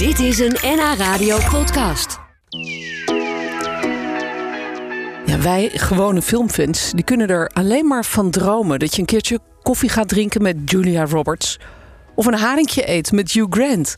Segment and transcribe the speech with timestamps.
[0.00, 2.18] Dit is een NH Radio podcast.
[5.26, 9.38] Ja, wij gewone filmfans die kunnen er alleen maar van dromen dat je een keertje
[9.62, 11.58] koffie gaat drinken met Julia Roberts
[12.14, 13.96] of een haringje eet met Hugh Grant.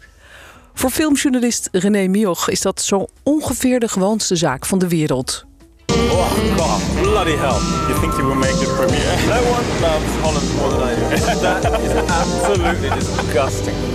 [0.75, 5.45] Voor filmjournalist René Mioch is dat zo ongeveer de gewoonste zaak van de wereld.
[5.87, 7.61] Oh god, bloody hell.
[7.89, 9.17] You think you will make the premiere?
[9.27, 11.41] No one loves Holland more than I do.
[11.41, 13.92] That is absolutely disgusting.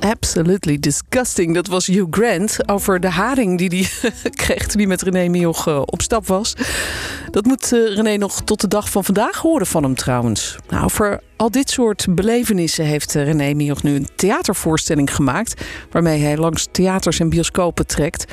[0.00, 1.54] Absolutely disgusting.
[1.54, 5.82] Dat was Hugh Grant over de haring die hij kreeg toen met René Mioch eh,
[5.84, 6.54] op stap was.
[7.30, 10.56] Dat moet eh, René nog tot de dag van vandaag horen van hem trouwens.
[10.68, 10.90] Nou,
[11.36, 15.64] al dit soort belevenissen heeft eh, René Mioch nu een theatervoorstelling gemaakt...
[15.90, 18.32] waarmee hij langs theaters en bioscopen trekt.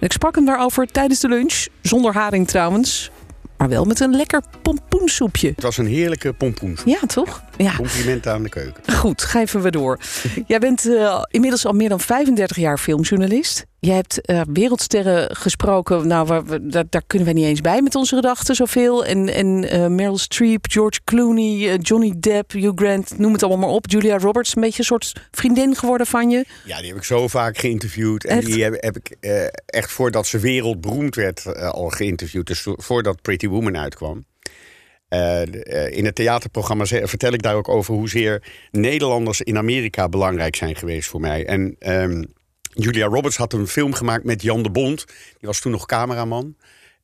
[0.00, 3.10] Ik sprak hem daarover tijdens de lunch, zonder haring trouwens...
[3.60, 5.48] maar wel met een lekker pompoensoepje.
[5.48, 6.76] Het was een heerlijke pompoen.
[6.84, 7.42] Ja, toch?
[7.56, 7.76] Ja.
[7.76, 8.92] Complimenten aan de keuken.
[8.92, 9.98] Goed, geven we door.
[10.46, 13.66] Jij bent eh, inmiddels al meer dan 35 jaar filmjournalist.
[13.80, 16.06] Jij hebt eh, wereldsterren gesproken.
[16.06, 19.04] Nou, waar we, daar, daar kunnen we niet eens bij met onze gedachten zoveel.
[19.04, 23.66] En, en eh, Meryl Streep, George Clooney, eh, Johnny Depp, Hugh Grant, noem het allemaal
[23.66, 23.90] maar op.
[23.90, 26.44] Julia Roberts, een beetje een soort vriendin geworden van je.
[26.64, 28.24] Ja, die heb ik zo vaak geïnterviewd.
[28.24, 28.46] En Echt?
[28.46, 29.16] die heb, heb ik
[29.66, 32.46] echt voordat ze wereldberoemd werd al geïnterviewd.
[32.46, 34.24] Dus vo- voordat Pretty Woman uitkwam.
[35.90, 41.08] In het theaterprogramma vertel ik daar ook over hoezeer Nederlanders in Amerika belangrijk zijn geweest
[41.08, 41.46] voor mij.
[41.46, 42.22] En ehm,
[42.72, 45.04] Julia Roberts had een film gemaakt met Jan de Bond.
[45.06, 46.56] Die was toen nog cameraman.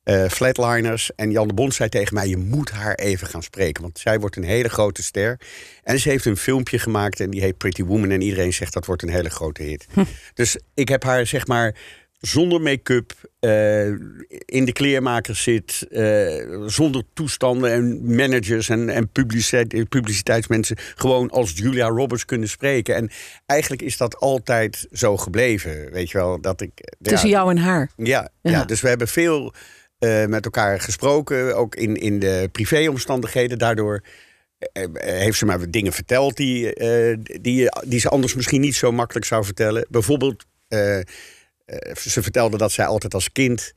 [0.03, 1.11] eh, Flatliners.
[1.15, 3.81] En Jan de Bond zei tegen mij: Je moet haar even gaan spreken.
[3.81, 5.39] Want zij wordt een hele grote ster.
[5.83, 7.19] En ze heeft een filmpje gemaakt.
[7.19, 8.09] En die heet Pretty Woman.
[8.11, 9.87] En iedereen zegt dat wordt een hele grote hit.
[10.33, 11.75] Dus ik heb haar zeg maar
[12.19, 13.13] zonder make-up.
[13.39, 13.87] eh,
[14.45, 15.87] in de kleermaker zit.
[15.91, 20.77] eh, zonder toestanden en managers en, en publiciteit, publiciteitsmensen.
[20.95, 22.95] Gewoon als Julia Roberts kunnen spreken.
[22.95, 23.09] En
[23.45, 25.91] eigenlijk is dat altijd zo gebleven.
[25.91, 26.71] Weet je wel, dat ik.
[26.75, 27.91] ja, Tussen jou en haar.
[27.97, 28.51] ja, ja.
[28.51, 28.65] Ja.
[28.65, 29.53] dus we hebben veel
[29.99, 33.57] eh, met elkaar gesproken, ook in, in de privéomstandigheden.
[33.57, 34.01] Daardoor
[34.71, 38.61] eh, eh, heeft ze mij wat dingen verteld die, eh, die, die ze anders misschien
[38.61, 39.85] niet zo makkelijk zou vertellen.
[39.89, 41.05] Bijvoorbeeld, eh, eh,
[41.99, 43.73] ze vertelde dat zij altijd als kind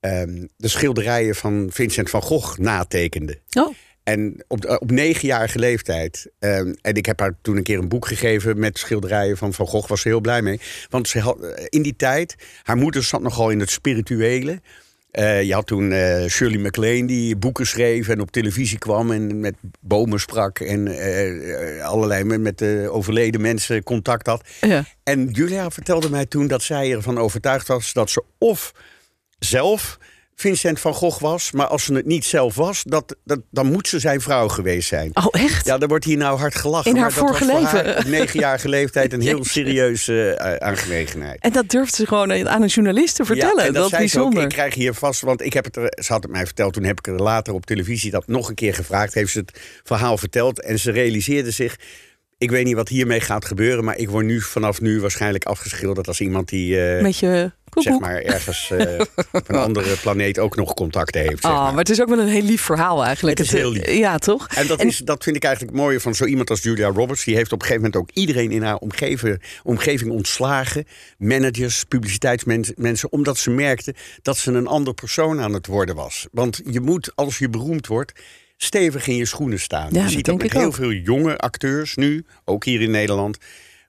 [0.00, 3.38] ehm, de schilderijen van Vincent van Gogh natekende.
[3.52, 6.30] Oh, En op, op negenjarige leeftijd.
[6.38, 9.66] ehm, en ik heb haar toen een keer een boek gegeven met schilderijen van Van
[9.66, 9.88] Gogh.
[9.88, 10.60] Was ze heel blij mee.
[10.90, 14.60] Want ze had, eh, in die tijd, haar moeder zat nogal in het spirituele.
[15.12, 19.40] Eh, je had toen eh, Shirley MacLaine die boeken schreef en op televisie kwam en
[19.40, 24.44] met bomen sprak en eh, allerlei met, met de overleden mensen contact had.
[24.60, 24.84] ja.
[25.02, 28.72] En Julia vertelde mij toen dat zij ervan overtuigd was dat ze of
[29.38, 29.98] zelf
[30.36, 33.88] Vincent van Gogh was, maar als ze het niet zelf was, dat, dat, dan moet
[33.88, 35.10] ze zijn vrouw geweest zijn.
[35.16, 35.66] Oh, echt?
[35.66, 36.90] Ja, daar wordt hier nou hard gelachen.
[36.90, 38.10] In haar maar dat was vorige voor haar leven.
[38.18, 41.40] negenjarige leeftijd een heel serieuze eh, aangelegenheid.
[41.40, 43.56] En dat durft ze gewoon aan een journalist te vertellen.
[43.62, 44.22] Ja, en dat is zei ze ook.
[44.24, 44.42] bijzonder.
[44.42, 46.72] ik krijg hier vast, want ik heb het, er- ze had het mij verteld.
[46.72, 49.14] Toen heb ik er later op televisie dat nog een keer gevraagd.
[49.14, 51.76] Heeft ze het verhaal verteld en ze realiseerde zich.
[52.42, 56.08] Ik weet niet wat hiermee gaat gebeuren, maar ik word nu vanaf nu waarschijnlijk afgeschilderd
[56.08, 57.82] als iemand die eh, Met je koekoek.
[57.92, 59.00] zeg maar ergens eh,
[59.32, 61.42] op een andere planeet ook nog contacten heeft.
[61.42, 61.68] Zeg Ah, maar.
[61.70, 63.38] maar het is ook wel een heel lief verhaal eigenlijk.
[63.38, 63.90] Het is heel lief.
[63.90, 64.46] Ja, toch?
[64.48, 67.24] En dat, is, dat vind ik eigenlijk het mooie van zo iemand als Julia Roberts.
[67.24, 70.84] Die heeft op een gegeven moment ook iedereen in haar omgeving, omgeving ontslagen.
[71.18, 73.12] Managers, publiciteitsmensen.
[73.12, 76.26] Omdat ze merkte dat ze een ander persoon aan het worden was.
[76.32, 78.12] Want je moet, als je beroemd wordt,
[78.62, 79.88] stevig in je schoenen staan.
[79.92, 80.74] Ja, je ziet dat met heel ook.
[80.74, 83.38] veel jonge acteurs nu, ook hier in Nederland.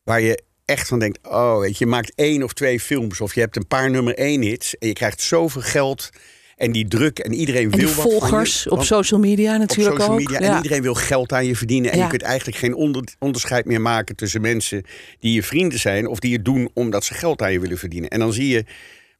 [0.04, 3.22] Waar je echt van denkt, oh weet je, je maakt één of twee films.
[3.22, 4.78] Of je hebt een paar nummer één hits.
[4.78, 6.10] En je krijgt zoveel geld.
[6.56, 8.20] En die druk en iedereen En wil die wat van je.
[8.20, 10.20] volgers op social media op natuurlijk social ook.
[10.20, 10.40] media.
[10.40, 10.50] Ja.
[10.52, 11.92] En iedereen wil geld aan je verdienen.
[11.92, 12.04] En Ja.
[12.04, 14.84] je kunt eigenlijk geen onder- onderscheid meer maken tussen mensen
[15.20, 16.08] die je vrienden zijn.
[16.08, 18.10] of die het doen omdat ze geld aan je willen verdienen.
[18.10, 18.66] En dan zie je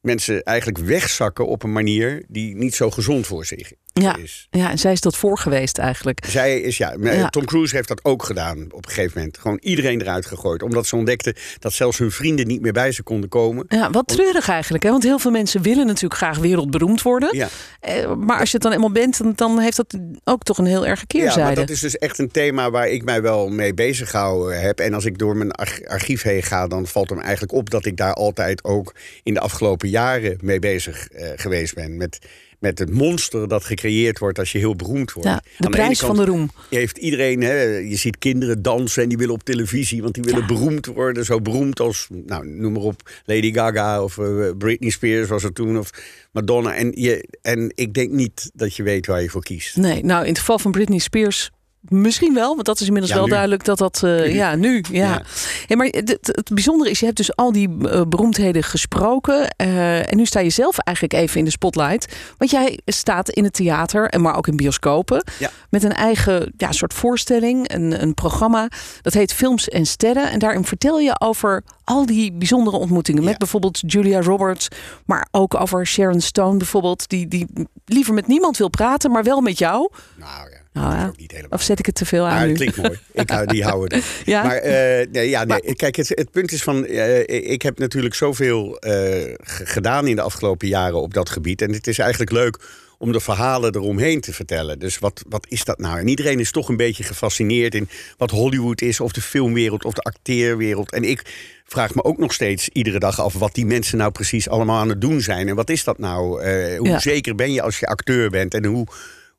[0.00, 3.72] mensen eigenlijk wegzakken op een manier die niet zo gezond voor zich
[4.02, 4.16] Ja.
[4.16, 4.46] is.
[4.50, 6.24] ja, en zij is dat voor geweest eigenlijk.
[6.28, 7.28] Zij is, ja, Ja.
[7.28, 9.38] Tom Cruise heeft dat ook gedaan op een gegeven moment.
[9.38, 10.62] Gewoon iedereen eruit gegooid.
[10.62, 13.64] Omdat ze ontdekten dat zelfs hun vrienden niet meer bij ze konden komen.
[13.68, 14.84] Ja, wat treurig eigenlijk.
[14.84, 14.90] Hè?
[14.90, 17.36] Want heel veel mensen willen natuurlijk graag wereldberoemd worden.
[17.36, 17.48] Ja.
[17.80, 20.66] Eh, Maar als je het dan eenmaal bent, dan, dan heeft dat ook toch een
[20.66, 21.42] heel erge Ja, keerzijde.
[21.42, 24.78] maar dat is dus echt een thema waar ik mij wel mee bezig gehouden heb.
[24.80, 27.70] En als ik door mijn arch- archief heen ga, dan valt het me eigenlijk op
[27.70, 31.96] dat ik daar altijd ook in de afgelopen jaren mee bezig eh, geweest ben.
[31.96, 32.18] Met,
[32.64, 35.28] met het monster dat gecreëerd wordt als je heel beroemd wordt.
[35.28, 36.50] Ja, de prijs van de roem.
[36.70, 40.40] Heeft iedereen, hè, je ziet kinderen dansen en die willen op televisie, want die willen
[40.40, 40.46] Ja.
[40.46, 41.24] beroemd worden.
[41.24, 45.54] Zo beroemd als, nou, noem maar op, Lady Gaga of eh, Britney Spears was het
[45.54, 45.90] toen, of
[46.32, 46.74] Madonna.
[46.74, 49.76] En, je, en ik denk niet dat je weet waar je voor kiest.
[49.76, 51.50] Nee, nou in het geval van Britney Spears
[51.88, 53.32] misschien wel, want dat is inmiddels Ja, wel nu.
[53.32, 54.02] duidelijk dat dat...
[54.02, 54.84] eh, ja, nu.
[54.90, 55.08] Ja.
[55.08, 55.22] Ja.
[55.66, 59.48] Hey, maar het, het- bijzondere is, je hebt dus al die eh, beroemdheden gesproken.
[59.56, 62.16] eh, en nu sta je zelf eigenlijk even in de spotlight.
[62.38, 65.24] Want jij staat in het theater, en maar ook in bioscopen.
[65.38, 65.50] Ja.
[65.70, 68.68] Met een eigen ja, soort voorstelling, een, een programma.
[69.02, 70.30] Dat heet Films en Sterren.
[70.30, 73.24] En daarin vertel je over al die bijzondere ontmoetingen.
[73.24, 74.68] Met bijvoorbeeld Julia Roberts.
[75.06, 77.08] Maar ook over Sharon Stone bijvoorbeeld.
[77.08, 77.46] Die, die
[77.84, 79.90] liever met niemand wil praten, maar wel met jou.
[80.16, 81.12] Nou ja, Nou ja.
[81.16, 81.58] niet helemaal.
[81.58, 82.48] Of zet ik het te veel aan Maar nu?
[82.48, 82.98] het klinkt mooi.
[83.12, 84.02] Ik, hou- die houden.
[84.24, 84.42] Ja?
[84.42, 85.74] Maar eh, nee, ja, nee.
[85.74, 86.86] kijk, het, het punt is van...
[86.86, 91.62] eh, ik heb natuurlijk zoveel eh, gedaan in de afgelopen jaren op dat gebied.
[91.62, 92.58] En het is eigenlijk leuk
[92.98, 94.78] om de verhalen eromheen te vertellen.
[94.78, 95.98] Dus wat, wat is dat nou?
[95.98, 99.00] En iedereen is toch een beetje gefascineerd in wat Hollywood is...
[99.00, 100.92] of de filmwereld of de acteerwereld.
[100.92, 101.22] En ik
[101.64, 103.34] vraag me ook nog steeds iedere dag af...
[103.34, 105.48] wat die mensen nou precies allemaal aan het doen zijn.
[105.48, 106.48] En wat is dat nou?
[106.76, 106.98] Hoe Ja.
[106.98, 108.54] zeker ben je als je acteur bent?
[108.54, 108.86] En hoe...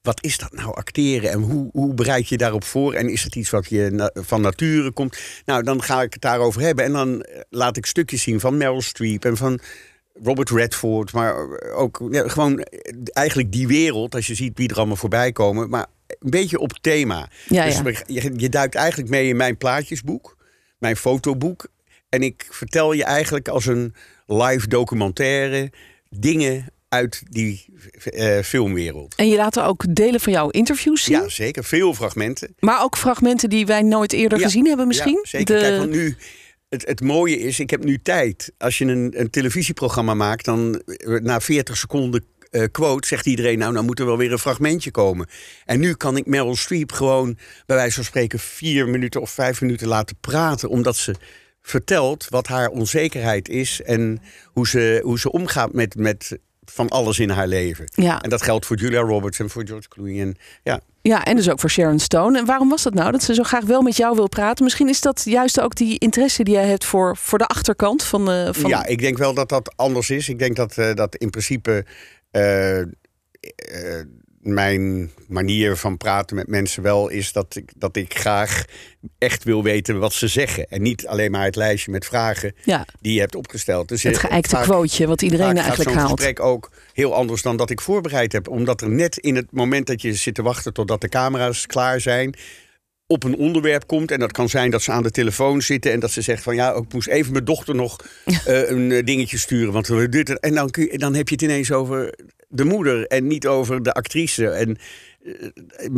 [0.06, 1.32] Wat is dat nou, acteren?
[1.32, 2.94] En hoe, hoe bereid je daarop voor?
[2.94, 5.18] En is het iets wat je na- van nature komt?
[5.46, 6.86] Nou, dan ga ik het daarover hebben.
[6.86, 9.60] En dan eh, laat ik stukjes zien van Meryl Streep en van
[10.24, 11.14] Robert Redford.
[11.14, 11.36] Maar
[11.74, 15.70] ook ja, gewoon eh, eigenlijk die wereld, als je ziet wie er allemaal voorbij komen.
[15.70, 17.30] Maar een beetje op thema.
[17.48, 18.22] Ja, dus ja.
[18.22, 20.38] je, je duikt eigenlijk mee in mijn plaatjesboek,
[20.78, 21.68] mijn fotoboek.
[22.10, 23.94] En ik vertel je eigenlijk als een
[24.26, 25.72] live documentaire
[26.10, 27.66] dingen uit die
[28.04, 29.16] eh, filmwereld.
[29.16, 31.16] En je laat er ook delen van jouw interviews zien.
[31.22, 31.64] Ja, zeker.
[31.64, 32.56] Veel fragmenten.
[32.60, 35.20] Maar ook fragmenten die wij nooit eerder Ja, gezien hebben misschien.
[35.24, 35.56] Ja, zeker.
[35.56, 36.16] De- Kijk, want nu,
[36.70, 38.52] het, het mooie is, ik heb nu tijd.
[38.58, 43.58] Als je een, een televisieprogramma maakt, dan eh, na 40 seconden eh, quote zegt iedereen...
[43.58, 45.28] nou, nou moet er wel weer een fragmentje komen.
[45.66, 48.40] En nu kan ik Meryl Streep gewoon, bij wijze van spreken...
[48.40, 50.70] vier minuten of vijf minuten laten praten...
[50.70, 51.16] omdat ze
[51.62, 53.82] vertelt wat haar onzekerheid is...
[53.82, 57.86] en hoe ze, hoe ze omgaat met, met van alles in haar leven.
[57.94, 58.22] Ja.
[58.22, 60.22] En dat geldt voor Julia Roberts en voor George Clooney.
[60.22, 62.38] En, ja, ja, en dus ook voor Sharon Stone.
[62.38, 63.12] En waarom was dat nou?
[63.12, 64.64] Dat ze zo graag wel met jou wil praten.
[64.64, 68.26] Misschien is dat juist ook die interesse die jij hebt voor, voor de achterkant van,
[68.26, 70.30] de van Ja, ik denk wel dat dat anders is.
[70.30, 71.86] Ik denk dat, eh, dat in principe
[72.32, 72.88] eh, eh,
[74.54, 78.66] mijn manier van praten met mensen wel is dat ik, dat ik graag
[79.18, 80.68] echt wil weten wat ze zeggen.
[80.70, 82.86] En niet alleen maar het lijstje met vragen Ja.
[83.02, 83.88] die je hebt opgesteld.
[83.88, 86.12] Dus het eh, geëikte quoteje wat iedereen eigenlijk haalt.
[86.12, 88.48] gesprek ook heel anders dan dat ik voorbereid heb.
[88.48, 92.02] Omdat er net in het moment dat je zit te wachten totdat de camera's klaar
[92.02, 92.36] zijn
[93.08, 94.12] op een onderwerp komt.
[94.12, 96.56] En dat kan zijn dat ze aan de telefoon zitten en dat ze zegt van
[96.56, 99.74] ja, ik moest even mijn dochter nog eh, een eh, dingetje sturen.
[99.74, 102.14] Want we dit en dan, kun je, dan heb je het ineens over
[102.56, 104.50] de moeder en niet over de actrice.
[104.50, 104.78] En
[105.26, 105.34] eh,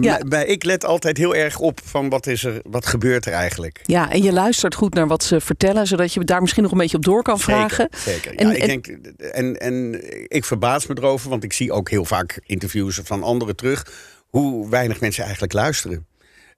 [0.02, 0.20] Ja.
[0.28, 3.80] bij, ik let altijd heel erg op van wat is er, wat gebeurt er eigenlijk.
[3.84, 6.78] Ja, en je luistert goed naar wat ze vertellen, zodat je daar misschien nog een
[6.78, 7.90] beetje op door kan vragen.
[7.98, 8.36] Zeker.
[8.36, 8.88] En- Ja, ik en- denk,
[9.18, 13.56] en, en ik verbaas me erover, want ik zie ook heel vaak interviews van anderen
[13.56, 13.86] terug,
[14.28, 16.06] hoe weinig mensen eigenlijk luisteren.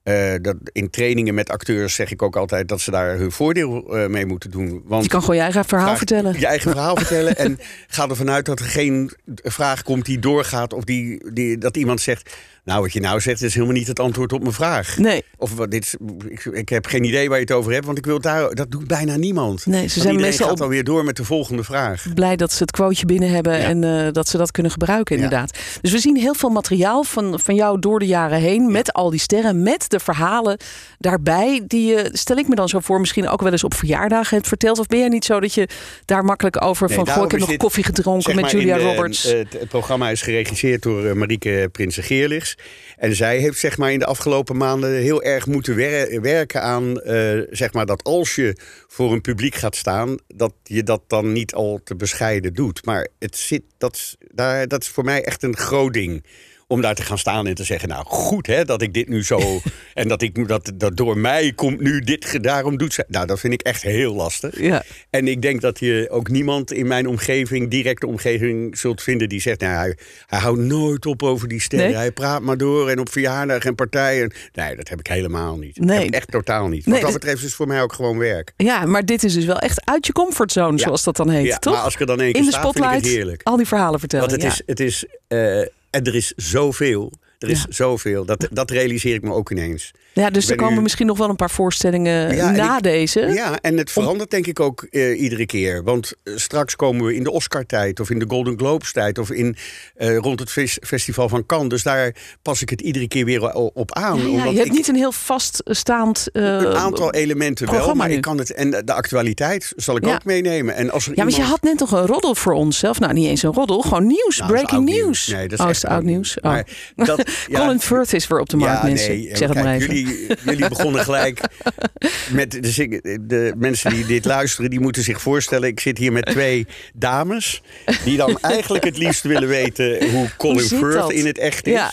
[0.09, 3.97] Eh, dat in trainingen met acteurs zeg ik ook altijd dat ze daar hun voordeel
[3.97, 4.81] eh, mee moeten doen.
[4.85, 6.39] Want Je kan gewoon je eigen verhaal Vraag- vertellen.
[6.39, 7.35] Je eigen verhaal vertellen.
[7.37, 9.11] En ga ervan uit dat er geen
[9.43, 10.73] vraag komt die doorgaat.
[10.73, 12.35] Of die, die, dat iemand zegt.
[12.69, 14.97] Nou, wat je nou zegt is helemaal niet het antwoord op mijn vraag.
[14.97, 15.23] Nee.
[15.37, 15.95] Of wat dit, is-
[16.29, 17.85] ik, ik heb geen idee waar je het over hebt.
[17.85, 18.53] Want ik wil daar.
[18.55, 19.65] Dat doet bijna niemand.
[19.65, 22.05] Nee, ze zijn meestal gaat alweer door met de volgende vraag.
[22.13, 23.63] blij dat ze het quoteje binnen hebben Ja.
[23.63, 25.23] en eh, dat ze dat kunnen gebruiken, Ja.
[25.23, 25.57] inderdaad.
[25.81, 29.09] Dus we zien heel veel materiaal van, van jou door de jaren heen, met al
[29.09, 30.57] die sterren, met de verhalen
[30.99, 31.61] daarbij.
[31.67, 34.47] Die je, stel ik me dan zo voor, misschien ook wel eens op verjaardagen hebt
[34.47, 34.79] verteld.
[34.79, 35.67] Of ben jij niet zo dat je
[36.05, 38.83] daar makkelijk over Nee, van, goh, ik heb nog koffie gedronken Zeg met Julia de-
[38.83, 39.25] Roberts.
[39.25, 42.57] eh, Het, het programma is geregisseerd door eh, Marieke Prinsen Geerlichs.
[42.97, 47.01] En zij heeft zeg maar, in de afgelopen maanden heel erg moeten wer- werken aan
[47.01, 48.55] eh, zeg maar, dat als je
[48.87, 52.85] voor een publiek gaat staan, dat je dat dan niet al te bescheiden doet.
[52.85, 56.25] Maar het zit, dat, daar, dat is voor mij echt een groot ding.
[56.71, 59.23] Om daar te gaan staan en te zeggen, nou goed hè, dat ik dit nu
[59.23, 59.39] zo...
[59.93, 63.03] en dat, ik, dat, dat door mij komt nu dit, daarom doet zij...
[63.07, 64.59] Nou, dat vind ik echt heel lastig.
[64.61, 64.83] ja.
[65.09, 69.41] En ik denk dat je ook niemand in mijn omgeving, directe omgeving, zult vinden die
[69.41, 71.87] zegt: nou, hij, hij houdt nooit op over die sterren.
[71.87, 71.95] Nee?
[71.95, 74.31] Hij praat maar door en op verjaardag en partijen.
[74.53, 75.77] Nee, dat heb ik helemaal niet.
[75.79, 76.09] Nee.
[76.11, 76.85] echt totaal niet.
[76.85, 78.53] Nee, Wat dat dit- betreft is het voor mij ook gewoon werk.
[78.57, 80.83] ja, maar dit is dus wel echt uit je comfortzone, Ja.
[80.83, 81.73] zoals dat dan heet, Ja, toch?
[81.73, 83.41] maar als ik er dan één keer In de sta, vind ik het spotlight, heerlijk.
[83.43, 84.29] al die verhalen vertellen.
[84.29, 84.57] Want het ja.
[84.57, 87.13] is, het is eh, en er is zoveel.
[87.39, 87.65] Er is Ja.
[87.69, 88.25] zoveel.
[88.25, 89.91] Dat, dat realiseer ik me ook ineens.
[90.13, 93.19] ja, dus er komen nu- misschien nog wel een paar voorstellingen Ja, na ik- deze.
[93.19, 95.83] Ja, en het verandert denk ik ook eh, iedere keer.
[95.83, 99.17] Want eh, straks komen we in de Oscar-tijd of in de Golden Globes-tijd...
[99.17, 99.55] of in,
[99.95, 101.69] eh, rond het fes- festival van Cannes.
[101.69, 104.17] Dus daar pas ik het iedere keer weer op aan.
[104.19, 108.13] Ja, omdat je hebt ik- niet een heel vaststaand een aantal elementen wel, maar nu.
[108.15, 108.53] ik kan het...
[108.53, 110.75] En de actualiteit zal ik ook meenemen.
[110.75, 112.99] En als er Ja, want je had net nog een roddel voor ons zelf.
[112.99, 115.27] Nou, niet eens een roddel, gewoon nieuws, Nou, breaking news.
[115.27, 116.37] Nee, dat is oh, is oud nieuws?
[116.37, 116.43] Oh.
[116.43, 119.09] Maar dat, Ja, Colin Firth is weer op de markt, mensen.
[119.09, 119.95] nee, zeg het kijk, maar even.
[119.95, 121.41] Jullie, jullie begonnen gelijk
[122.31, 125.67] met de, de mensen die dit luisteren, die moeten zich voorstellen.
[125.67, 127.61] Ik zit hier met twee dames
[128.03, 131.11] die dan eigenlijk het liefst willen weten hoe Colin Firth dat?
[131.11, 131.73] in het echt is.
[131.73, 131.91] Ja.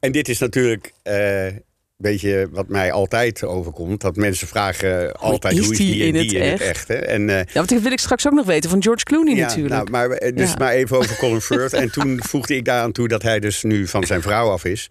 [0.00, 1.46] En dit is natuurlijk eh,
[1.96, 4.00] beetje wat mij altijd overkomt.
[4.00, 6.88] Dat mensen vragen altijd is hoe is die die, in die het in het echt?
[6.88, 6.94] hè?
[6.94, 9.46] En, eh, Ja, want dat wil ik straks ook nog weten van George Clooney ja,
[9.46, 9.74] natuurlijk.
[9.74, 10.56] Nou, maar, eh, dus Ja.
[10.58, 11.72] maar even over Colin Firth.
[11.72, 14.88] en toen voegde ik daaraan toe dat hij dus nu van zijn vrouw af is.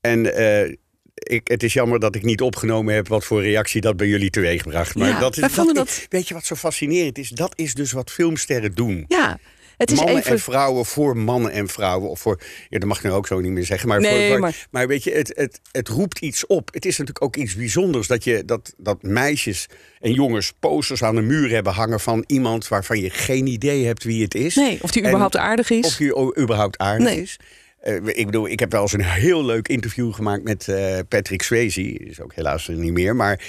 [0.00, 0.74] En eh,
[1.14, 4.30] ik, het is jammer dat ik niet opgenomen heb wat voor reactie dat bij jullie
[4.30, 4.94] teweegbracht.
[4.94, 7.28] Maar Ja, dat is, dat weet je wat zo fascinerend is?
[7.28, 9.04] Dat is dus wat filmsterren doen.
[9.08, 9.38] ja,
[9.78, 10.30] het is mannen even...
[10.30, 12.10] en vrouwen voor mannen en vrouwen.
[12.10, 13.88] Of voor, ja, dat mag ik nu ook zo niet meer zeggen.
[13.88, 16.68] Maar, Nee, voor, maar- maar weet je, het, het, het roept iets op.
[16.72, 19.66] Het is natuurlijk ook iets bijzonders dat, je, dat, dat meisjes
[20.00, 24.04] en jongens posters aan de muur hebben hangen van iemand waarvan je geen idee hebt
[24.04, 24.54] wie het is.
[24.54, 25.86] Nee, of die En überhaupt aardig is.
[25.86, 27.22] Of die überhaupt aardig Nee.
[27.22, 27.36] is.
[27.80, 31.42] Eh, ik bedoel, ik heb wel eens een heel leuk interview gemaakt met eh, Patrick
[31.42, 31.82] Swayze.
[31.82, 33.16] Is ook helaas er niet meer.
[33.16, 33.40] Maar,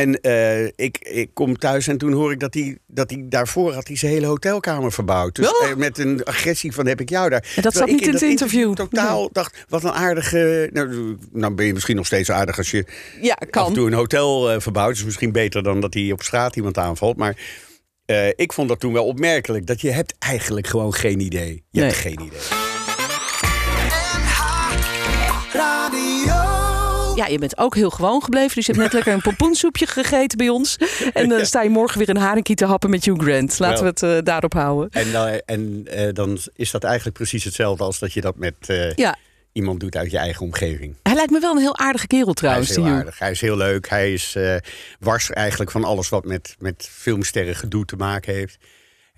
[0.00, 3.72] en eh, ik, ik kom thuis en toen hoor ik dat hij dat hij daarvoor
[3.72, 5.34] had hij zijn hele hotelkamer verbouwd.
[5.34, 5.68] Dus Oh.
[5.68, 7.52] eh, met een agressie van heb ik jou daar.
[7.56, 8.74] En dat zat niet ik in het dat interview.
[8.74, 10.70] Totaal dacht, wat een aardige...
[10.72, 12.84] Nou, nou ben je misschien nog steeds aardig als je
[13.20, 13.72] Ja, af en kan.
[13.74, 14.94] toe een hotel eh, verbouwt.
[14.96, 17.16] is misschien beter dan dat hij op straat iemand aanvalt.
[17.16, 17.36] Maar
[18.36, 19.66] ik vond dat toen wel opmerkelijk.
[19.66, 21.64] Dat je hebt eigenlijk gewoon geen idee.
[21.70, 22.14] Je hebt Nee.
[22.14, 22.69] geen idee.
[27.20, 28.54] Ja, je bent ook heel gewoon gebleven.
[28.54, 30.76] Dus je hebt net lekker een pompoensoepje gegeten bij ons.
[31.12, 33.58] En dan sta je morgen weer een haringkie te happen met Hugh Grant.
[33.58, 34.90] Laten we het eh, daarop houden.
[34.90, 38.54] En, dan, en eh, dan is dat eigenlijk precies hetzelfde als dat je dat met
[38.66, 39.16] eh, Ja,
[39.52, 40.96] iemand doet uit je eigen omgeving.
[41.02, 43.18] hij lijkt me wel een heel aardige kerel Hij trouwens, is die heel aardig.
[43.18, 43.88] Hij is heel leuk.
[43.88, 44.36] Hij is
[45.00, 48.58] wars eigenlijk van alles wat met, met filmsterren gedoe te maken heeft.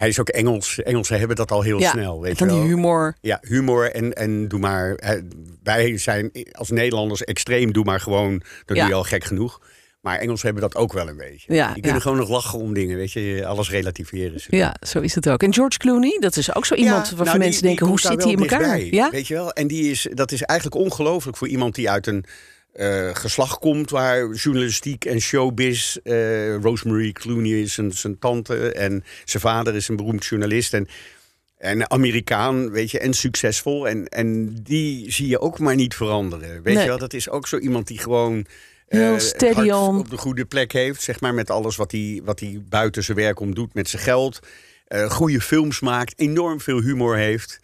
[0.03, 0.83] Hij is ook Engels.
[0.83, 2.21] Engelsen hebben dat al heel Ja, snel.
[2.21, 3.15] Weet van je die humor.
[3.21, 4.99] Ja, humor en, en doe maar.
[5.63, 8.43] Wij zijn als Nederlanders extreem, doe maar gewoon.
[8.65, 8.83] Dat Ja.
[8.83, 9.61] doe je al gek genoeg.
[10.01, 11.55] Maar Engelsen hebben dat ook wel een beetje.
[11.55, 13.47] Ja, Die kunnen gewoon nog lachen om dingen, weet je.
[13.47, 14.41] Alles relativeren.
[14.49, 15.43] Ja, zo is het ook.
[15.43, 18.23] En George Clooney, dat is ook zo iemand waarvan nou, mensen die denken, hoe zit
[18.23, 18.59] hij in elkaar?
[18.59, 19.11] dichtbij, Ja?
[19.11, 19.53] Weet je wel?
[19.53, 22.25] En die is, dat is eigenlijk ongelooflijk voor iemand die uit een
[22.73, 25.97] eh, geslacht komt waar journalistiek en showbiz.
[25.97, 30.75] eh Rosemary Clooney is zijn, zijn tante en zijn vader is een beroemd journalist.
[30.75, 30.89] En,
[31.59, 33.89] en Amerikaan, weet je, en succesvol.
[33.89, 36.63] En, en die zie je ook maar niet veranderen.
[36.63, 36.83] Weet Nee.
[36.83, 38.47] je wel, dat is ook zo iemand die gewoon.
[38.89, 39.99] Heel eh, steady on.
[39.99, 43.17] op de goede plek heeft, zeg maar, met alles wat hij, wat hij buiten zijn
[43.17, 44.39] werk om doet met zijn geld.
[44.87, 47.61] Eh, goede films maakt, enorm veel humor heeft.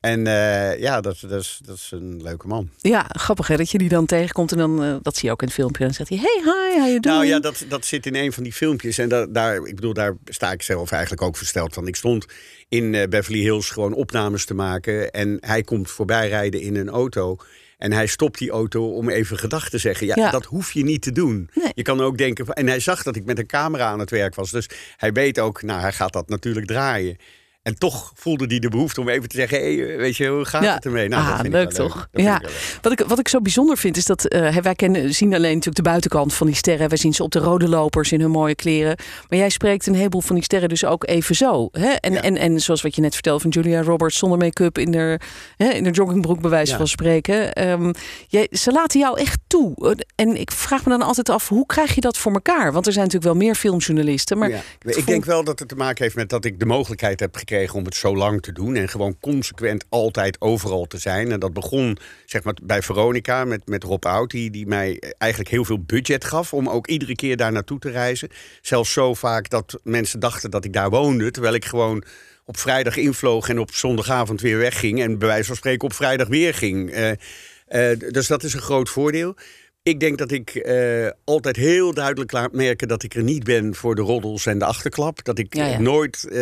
[0.00, 2.70] En eh, ja, dat, dat, is, dat is een leuke man.
[2.78, 5.40] Ja, grappig hè, dat je die dan tegenkomt en dan, eh, dat zie je ook
[5.40, 5.84] in het filmpje.
[5.84, 7.04] En dan zegt hij, hey, hi, how you doing?
[7.04, 8.98] Nou ja, dat, dat zit in een van die filmpjes.
[8.98, 11.86] En daar, daar, ik bedoel, daar sta ik zelf eigenlijk ook versteld van.
[11.86, 12.26] Ik stond
[12.68, 15.10] in eh, Beverly Hills gewoon opnames te maken.
[15.10, 17.36] En hij komt voorbij rijden in een auto.
[17.78, 20.06] En hij stopt die auto om even gedag te zeggen.
[20.06, 20.30] Ja, Ja.
[20.30, 21.50] dat hoef je niet te doen.
[21.54, 21.70] Nee.
[21.74, 22.46] Je kan ook denken.
[22.46, 24.50] En hij zag dat ik met een camera aan het werk was.
[24.50, 27.16] Dus hij weet ook, nou, hij gaat dat natuurlijk draaien.
[27.62, 30.62] En toch voelde hij de behoefte om even te zeggen: hey, weet je, hoe gaat
[30.62, 30.74] Ja.
[30.74, 31.08] het ermee?
[31.08, 32.08] Nou, ah, dat vind ik leuk wel toch?
[32.12, 32.36] Vind ja.
[32.36, 32.78] ik leuk.
[32.82, 35.76] Wat, ik, wat ik zo bijzonder vind is dat eh, wij kennen, zien alleen natuurlijk
[35.76, 36.88] de buitenkant van die sterren.
[36.88, 38.96] Wij zien ze op de rode lopers in hun mooie kleren.
[39.28, 41.68] Maar jij spreekt een heleboel van die sterren dus ook even zo.
[41.72, 41.88] Hè?
[41.88, 42.22] En, Ja.
[42.22, 45.20] en, en zoals wat je net vertelde van Julia Roberts zonder make-up in de,
[45.56, 46.76] hè, in de joggingbroek bij wijze Ja.
[46.78, 47.52] van spreken.
[47.52, 47.92] Ehm,
[48.28, 49.96] jij, ze laten jou echt toe.
[50.14, 52.72] En ik vraag me dan altijd af, hoe krijg je dat voor elkaar?
[52.72, 54.38] Want er zijn natuurlijk wel meer filmjournalisten.
[54.38, 57.20] Maar Ik gevoel- denk wel dat het te maken heeft met dat ik de mogelijkheid
[57.20, 58.76] heb gekregen om het zo lang te doen.
[58.76, 61.32] En gewoon consequent altijd overal te zijn.
[61.32, 65.50] En dat begon zeg maar, bij Veronica met, met Rob Oud, die, die mij eigenlijk
[65.50, 68.28] heel veel budget gaf om ook iedere keer daar naartoe te reizen.
[68.60, 72.04] Zelfs zo vaak dat mensen dachten dat ik daar woonde, terwijl ik gewoon
[72.44, 75.00] op vrijdag invloog en op zondagavond weer wegging.
[75.00, 76.90] En bij wijze van spreken op vrijdag weer ging.
[76.90, 79.36] Eh, eh, dus dat is een groot voordeel.
[79.82, 83.74] Ik denk dat ik eh, altijd heel duidelijk laat merken dat ik er niet ben
[83.74, 85.24] voor de roddels en de achterklap.
[85.24, 85.78] Dat ik Ja, ja.
[85.80, 86.32] nooit eh,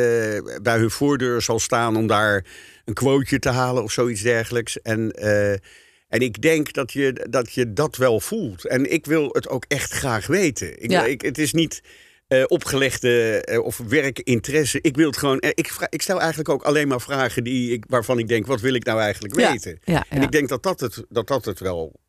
[0.63, 2.45] bij hun voordeur zal staan om daar
[2.85, 4.81] een quoteje te halen of zoiets dergelijks.
[4.83, 5.51] En, eh,
[6.09, 8.65] en ik denk dat je, dat je dat wel voelt.
[8.67, 10.83] En ik wil het ook echt graag weten.
[10.83, 11.05] Ik, Ja.
[11.05, 11.83] ik, het is niet
[12.47, 14.79] opgelegde of werkinteresse.
[14.81, 15.41] Ik wil het gewoon.
[15.41, 18.75] ik, ik stel eigenlijk ook alleen maar vragen die ik, waarvan ik denk: wat wil
[18.75, 19.79] ik nou eigenlijk Ja, weten?
[19.85, 22.01] ja, En ik denk dat dat het, dat dat het wel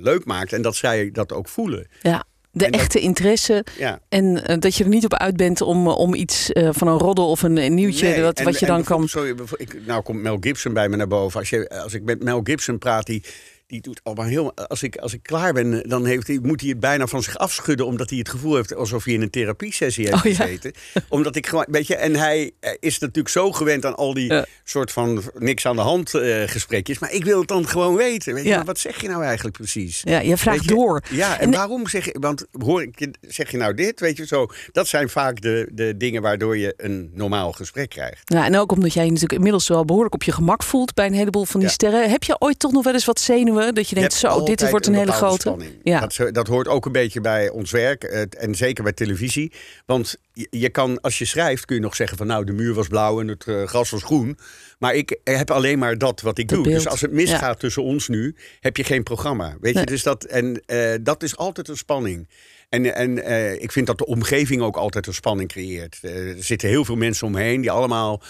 [0.00, 1.86] leuk maakt en dat zij dat ook voelen.
[2.02, 3.64] Ja, de En dat- echte interesse.
[3.78, 4.00] Ja.
[4.08, 6.98] En eh, dat je er niet op uit bent om, om iets eh, van een
[6.98, 9.08] roddel of een, een nieuwtje, Nee, wat, en- wat je dan kan.
[9.08, 11.40] Sorry, ik, nou komt Mel Gibson bij me naar boven.
[11.40, 13.22] Als, je, als ik met Mel Gibson praat, die,
[13.66, 14.54] die doet allemaal heel.
[14.54, 17.36] Als ik, als ik klaar ben, dan heeft, hij- moet hij het bijna van zich
[17.38, 17.86] afschudden.
[17.86, 20.44] Omdat hij het gevoel heeft alsof hij in een therapiesessie heeft Oh, ja.
[20.44, 20.72] gezeten.
[21.08, 21.66] Omdat ik gewoon.
[21.70, 24.44] Weet je, en hij eh, is natuurlijk zo gewend aan al die Ja.
[24.64, 26.98] soort van niks aan de hand eh, gesprekjes.
[26.98, 28.34] Maar ik wil het dan gewoon weten.
[28.34, 28.56] Weet je, Ja.
[28.56, 30.00] maar wat zeg je nou eigenlijk precies?
[30.04, 30.68] Ja, je vraagt je?
[30.74, 31.02] door.
[31.10, 32.16] Ja, en, En- waarom zeg je.
[32.20, 34.00] Want hoor ik, je- zeg je nou dit?
[34.00, 34.46] Weet je zo.
[34.72, 38.20] Dat zijn vaak de, de dingen waardoor je een normaal gesprek krijgt.
[38.32, 41.06] Ja, en ook omdat jij je natuurlijk inmiddels wel behoorlijk op je gemak voelt bij
[41.06, 41.74] een heleboel van die Ja.
[41.74, 42.10] sterren.
[42.10, 43.54] Heb je ooit toch nog wel eens wat zenuwen?
[43.60, 45.40] Dat je denkt, Je hebt zo, dit wordt een, hele grote.
[45.40, 45.70] spanning.
[45.82, 46.00] Ja.
[46.00, 48.04] Dat, dat hoort ook een beetje bij ons werk.
[48.04, 49.52] eh, en zeker bij televisie.
[49.86, 52.74] Want je, je kan, als je schrijft, kun je nog zeggen van nou, de muur
[52.74, 54.38] was blauw en het eh, gras was groen.
[54.78, 56.66] Maar ik heb alleen maar dat wat ik Dat doe.
[56.66, 56.82] beeld.
[56.82, 59.56] Dus als het misgaat tussen ons nu, heb je geen programma.
[59.60, 59.82] Weet Nee.
[59.84, 62.28] je, dus dat, en eh, dat is altijd een spanning.
[62.68, 65.98] En, en eh, ik vind dat de omgeving ook altijd een spanning creëert.
[66.02, 68.22] Eh, er zitten heel veel mensen omheen die allemaal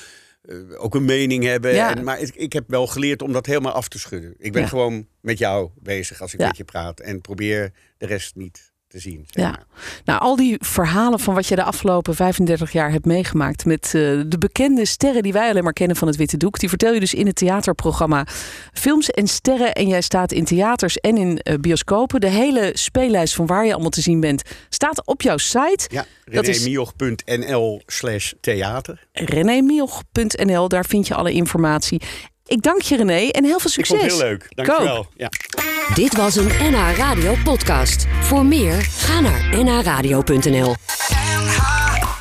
[0.48, 1.74] eh, ook een mening hebben.
[1.74, 1.96] Ja.
[1.96, 4.34] En, maar ik, ik heb wel geleerd om dat helemaal af te schudden.
[4.38, 4.68] Ik ben Ja.
[4.68, 7.00] gewoon met jou bezig als ik met je praat.
[7.00, 9.26] En probeer de rest niet te zien.
[9.30, 9.58] zeg Ja.
[10.04, 13.92] Nou, al die verhalen van wat je de afgelopen 35 jaar hebt meegemaakt met eh,
[14.26, 17.00] de bekende sterren die wij alleen maar kennen van het Witte Doek, die vertel je
[17.00, 18.26] dus in het theaterprogramma
[18.72, 19.72] Films en Sterren.
[19.74, 22.20] En jij staat in theaters en in eh, bioscopen.
[22.20, 25.88] De hele speellijst van waar je allemaal te zien bent staat op jouw site.
[25.88, 29.06] Ja, renémioch.nl slash theater.
[29.12, 32.02] renémioch.nl, daar vind je alle informatie.
[32.46, 33.98] Ik dank je René en heel veel Ik succes.
[33.98, 34.46] vond het heel leuk.
[34.48, 35.02] Dankjewel.
[35.02, 35.08] Go.
[35.16, 35.28] Ja.
[35.94, 38.06] Dit was een NH Radio podcast.
[38.20, 40.74] Voor meer, ga naar nhradio.nl.
[41.08, 41.58] NH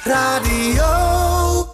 [0.04, 1.05] Radio.